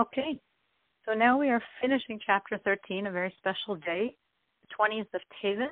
[0.00, 0.40] Okay,
[1.04, 4.16] so now we are finishing chapter 13, a very special day,
[4.62, 5.66] the 20th of Teves,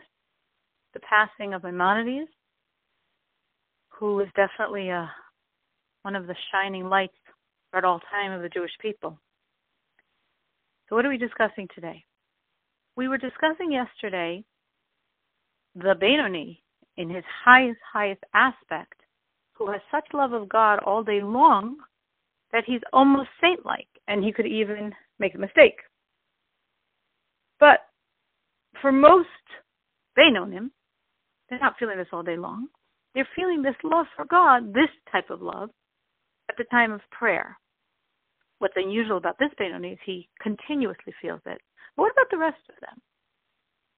[0.93, 2.29] the passing of Maimonides,
[3.89, 5.07] who is definitely a, uh,
[6.03, 7.17] one of the shining lights
[7.75, 9.19] at all time of the Jewish people.
[10.89, 12.05] So, what are we discussing today?
[12.97, 14.45] We were discussing yesterday
[15.75, 16.63] the Benoni
[16.99, 19.01] in his highest, highest aspect,
[19.55, 21.79] who has such love of God all day long
[22.53, 25.77] that he's almost saint like and he could even make a mistake.
[27.61, 27.81] But
[28.81, 29.29] for most
[30.19, 30.71] Beinonim,
[31.49, 32.69] they're not feeling this all day long.
[33.15, 35.71] They're feeling this love for God, this type of love,
[36.49, 37.57] at the time of prayer.
[38.59, 41.61] What's unusual about this Benoni is he continuously feels it.
[41.97, 43.01] But what about the rest of them?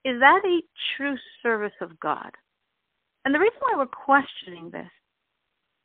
[0.05, 0.61] Is that a
[0.97, 2.31] true service of God?
[3.25, 4.91] And the reason why we're questioning this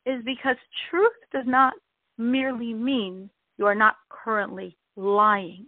[0.06, 0.56] is because
[0.90, 1.74] truth does not
[2.18, 5.66] merely mean you are not currently lying.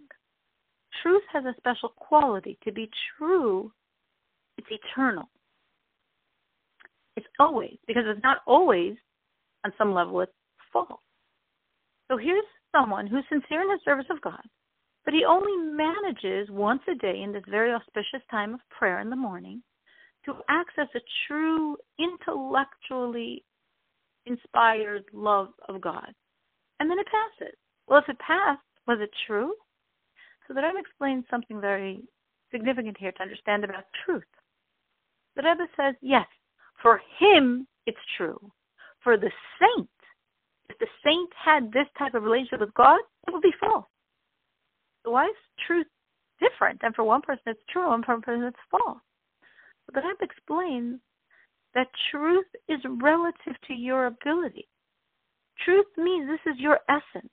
[1.01, 2.57] Truth has a special quality.
[2.63, 3.71] To be true,
[4.57, 5.29] it's eternal.
[7.15, 8.95] It's always, because it's not always,
[9.65, 10.31] on some level, it's
[10.71, 11.01] false.
[12.09, 14.41] So here's someone who's sincere in the service of God,
[15.05, 19.09] but he only manages once a day in this very auspicious time of prayer in
[19.09, 19.61] the morning
[20.25, 23.43] to access a true intellectually
[24.25, 26.13] inspired love of God.
[26.79, 27.55] And then it passes.
[27.89, 29.53] Well, if it passed, was it true?
[30.47, 32.01] So the Rebbe explains something very
[32.51, 34.23] significant here to understand about truth.
[35.35, 36.27] The Rebbe says, yes,
[36.81, 38.39] for him it's true.
[39.03, 39.89] For the saint,
[40.69, 43.85] if the saint had this type of relationship with God, it would be false.
[45.03, 45.87] So why is truth
[46.39, 46.81] different?
[46.83, 48.99] And for one person it's true, and for one person it's false.
[49.85, 50.99] So the Rebbe explains
[51.73, 54.67] that truth is relative to your ability.
[55.65, 57.31] Truth means this is your essence.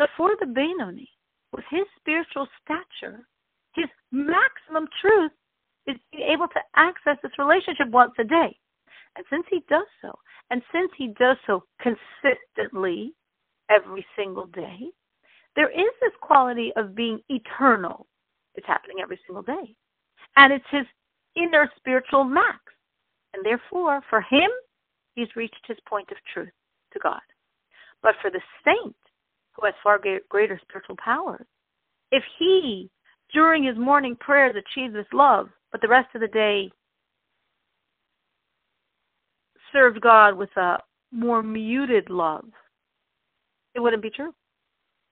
[0.00, 1.10] But for the Benoni,
[1.52, 3.28] with his spiritual stature,
[3.74, 5.30] his maximum truth
[5.86, 8.56] is being able to access this relationship once a day.
[9.16, 10.18] And since he does so,
[10.48, 13.12] and since he does so consistently
[13.68, 14.78] every single day,
[15.54, 18.06] there is this quality of being eternal.
[18.54, 19.76] It's happening every single day.
[20.38, 20.86] And it's his
[21.36, 22.58] inner spiritual max.
[23.34, 24.48] And therefore, for him,
[25.14, 26.54] he's reached his point of truth
[26.94, 27.20] to God.
[28.02, 28.96] But for the saint,
[29.52, 31.46] who has far greater spiritual powers,
[32.12, 32.90] if he,
[33.32, 36.70] during his morning prayers, achieves this love, but the rest of the day
[39.72, 40.78] served God with a
[41.12, 42.46] more muted love,
[43.74, 44.34] it wouldn't be true.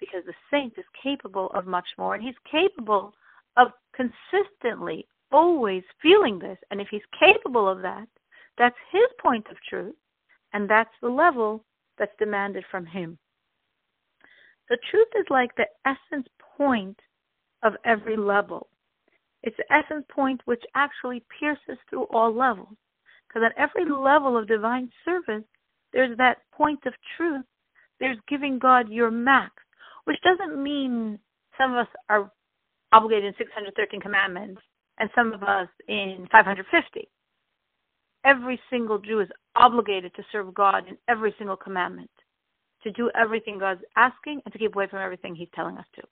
[0.01, 3.15] Because the saint is capable of much more, and he's capable
[3.57, 6.59] of consistently always feeling this.
[6.71, 8.07] And if he's capable of that,
[8.57, 9.95] that's his point of truth,
[10.53, 11.65] and that's the level
[11.99, 13.19] that's demanded from him.
[14.71, 16.99] The truth is like the essence point
[17.63, 18.69] of every level.
[19.43, 22.77] It's the essence point which actually pierces through all levels.
[23.29, 25.45] Because at every level of divine service,
[25.93, 27.45] there's that point of truth.
[28.01, 29.53] There's giving God your max,
[30.05, 31.19] which doesn't mean
[31.57, 32.31] some of us are
[32.93, 34.61] obligated in 613 commandments
[34.99, 37.09] and some of us in 550.
[38.25, 42.11] Every single Jew is obligated to serve God in every single commandment,
[42.83, 46.03] to do everything God's asking, and to keep away from everything He's telling us to.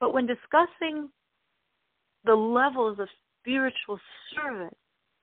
[0.00, 1.08] But when discussing
[2.24, 3.08] the levels of
[3.40, 3.98] spiritual
[4.34, 4.74] service,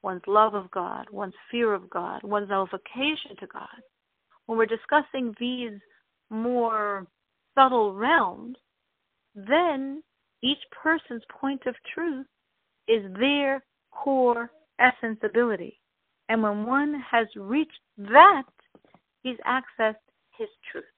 [0.01, 3.67] one's love of God, one's fear of God, one's nullification to God,
[4.45, 5.79] when we're discussing these
[6.29, 7.07] more
[7.55, 8.57] subtle realms,
[9.35, 10.03] then
[10.43, 12.25] each person's point of truth
[12.87, 15.79] is their core essence ability.
[16.29, 18.43] And when one has reached that,
[19.23, 19.95] he's accessed
[20.37, 20.94] his truth.